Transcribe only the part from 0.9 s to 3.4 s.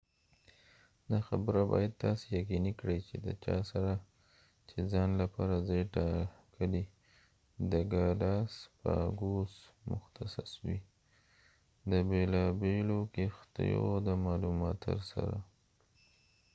دا خبره باید تاسی یقنینی کړي د